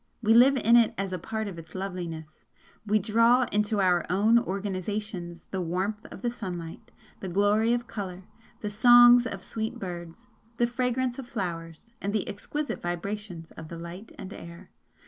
We 0.23 0.33
live 0.33 0.57
in 0.57 0.75
it 0.75 0.95
as 0.97 1.13
a 1.13 1.19
part 1.19 1.47
of 1.47 1.59
its 1.59 1.75
loveliness 1.75 2.43
we 2.87 2.97
draw 2.97 3.43
into 3.51 3.79
our 3.79 4.03
own 4.09 4.39
organisations 4.39 5.45
the 5.51 5.61
warmth 5.61 6.07
of 6.07 6.23
the 6.23 6.31
sunlight, 6.31 6.89
the 7.19 7.27
glory 7.29 7.71
of 7.71 7.85
colour, 7.85 8.23
the 8.61 8.71
songs 8.71 9.27
of 9.27 9.43
sweet 9.43 9.77
birds, 9.77 10.25
the 10.57 10.65
fragrance 10.65 11.19
of 11.19 11.27
flowers, 11.27 11.93
and 12.01 12.13
the 12.13 12.27
exquisite 12.27 12.81
vibrations 12.81 13.51
of 13.51 13.67
the 13.67 13.77
light 13.77 14.11
and 14.17 14.33
air. 14.33 14.71